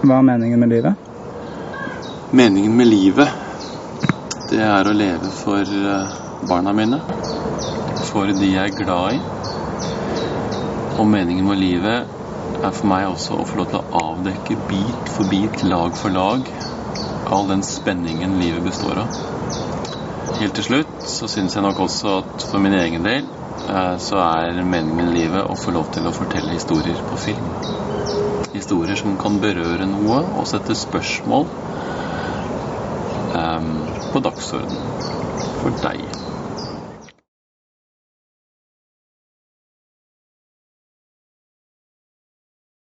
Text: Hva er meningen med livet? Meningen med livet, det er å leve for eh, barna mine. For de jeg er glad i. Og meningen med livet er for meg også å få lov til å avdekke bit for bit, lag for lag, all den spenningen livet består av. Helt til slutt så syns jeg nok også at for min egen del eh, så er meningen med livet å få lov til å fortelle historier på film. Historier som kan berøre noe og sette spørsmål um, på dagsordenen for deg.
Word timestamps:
Hva 0.00 0.16
er 0.16 0.24
meningen 0.24 0.60
med 0.62 0.70
livet? 0.72 0.94
Meningen 2.32 2.76
med 2.76 2.86
livet, 2.88 3.28
det 4.48 4.62
er 4.64 4.88
å 4.88 4.94
leve 4.96 5.28
for 5.28 5.60
eh, 5.60 6.14
barna 6.48 6.72
mine. 6.72 7.02
For 8.08 8.32
de 8.32 8.48
jeg 8.48 8.70
er 8.70 8.78
glad 8.78 9.18
i. 9.18 9.20
Og 10.96 11.04
meningen 11.04 11.44
med 11.44 11.60
livet 11.60 12.08
er 12.64 12.72
for 12.72 12.88
meg 12.88 13.10
også 13.10 13.42
å 13.42 13.44
få 13.44 13.60
lov 13.60 13.68
til 13.74 13.82
å 13.82 14.00
avdekke 14.06 14.56
bit 14.70 15.12
for 15.12 15.28
bit, 15.28 15.60
lag 15.68 15.92
for 16.00 16.16
lag, 16.16 16.48
all 17.28 17.50
den 17.52 17.60
spenningen 17.66 18.38
livet 18.40 18.64
består 18.70 19.02
av. 19.04 19.12
Helt 20.40 20.56
til 20.56 20.64
slutt 20.64 20.96
så 21.12 21.28
syns 21.28 21.58
jeg 21.58 21.66
nok 21.66 21.84
også 21.84 22.22
at 22.22 22.48
for 22.48 22.64
min 22.64 22.78
egen 22.80 23.04
del 23.04 23.28
eh, 23.68 23.96
så 24.00 24.24
er 24.24 24.64
meningen 24.64 24.96
med 24.96 25.12
livet 25.12 25.44
å 25.44 25.60
få 25.60 25.76
lov 25.76 25.92
til 25.92 26.08
å 26.08 26.16
fortelle 26.22 26.56
historier 26.56 27.04
på 27.12 27.20
film. 27.20 27.52
Historier 28.50 28.98
som 28.98 29.14
kan 29.20 29.38
berøre 29.42 29.86
noe 29.86 30.22
og 30.40 30.48
sette 30.50 30.74
spørsmål 30.74 31.46
um, 33.36 33.70
på 34.10 34.22
dagsordenen 34.26 34.90
for 35.60 35.76
deg. 35.84 36.02